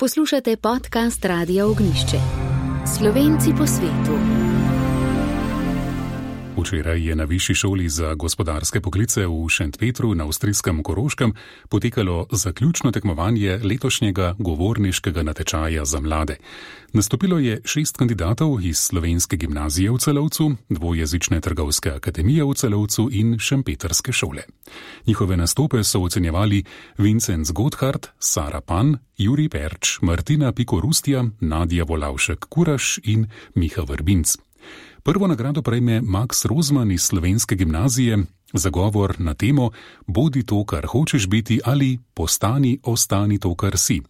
[0.00, 2.16] Poslušate podcast Radio Ognišče.
[2.98, 4.16] Slovenci po svetu.
[6.60, 11.32] Včeraj je na Višji šoli za gospodarske poklice v Šentpetru na avstrijskem Koroškem
[11.68, 16.36] potekalo zaključno tekmovanje letošnjega govorniškega natečaja za mlade.
[16.92, 23.38] Nastopilo je šest kandidatov iz Slovenske gimnazije v Celovcu, dvojezične trgovske akademije v Celovcu in
[23.38, 24.42] Šempetrske šole.
[25.06, 26.64] Njihove nastope so ocenjevali
[26.98, 34.49] Vincenz Gotthard, Sara Pan, Juri Perč, Martina Pikorustija, Nadja Volavšek Kuraš in Miha Vrbinc.
[35.02, 38.18] Prvo nagrado prejme Max Rozman iz Slovenske gimnazije
[38.52, 39.70] za govor na temo
[40.06, 44.00] Bodi to, kar hočeš biti ali postani, ostani to, kar si.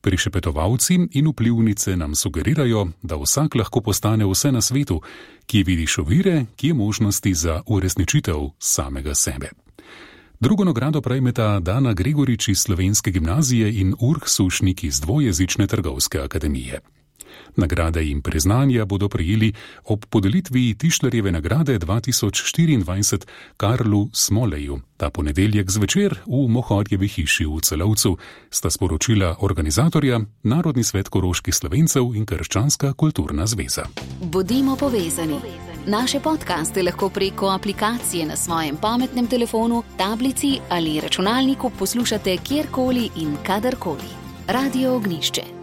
[0.00, 5.00] Prišepetovalci in vplivnice nam sugerirajo, da vsak lahko postane vse na svetu,
[5.46, 9.50] ki vidiš ovire, ki je možnosti za uresničitev samega sebe.
[10.40, 16.80] Drugo nagrado prejmeta Dana Gregorič iz Slovenske gimnazije in Urh Sušnik iz dvojezične trgovske akademije.
[17.56, 19.52] Nagrade in priznanja bodo prijeli
[19.84, 23.26] ob podelitvi Tišlerjeve nagrade 2024
[23.56, 24.80] Karlu Smoleju.
[24.96, 28.16] Ta ponedeljek zvečer v Mohorjevi hiši v Celovcu
[28.50, 33.86] sta sporočila organizatorja Narodni svet koroških slovencev in Krščanska kulturna zveza.
[34.22, 35.38] Bodimo povezani.
[35.86, 43.36] Naše podkaste lahko preko aplikacije na svojem pametnem telefonu, tablici ali računalniku poslušate kjerkoli in
[43.46, 44.10] kadarkoli.
[44.48, 45.57] Radio Ognišče.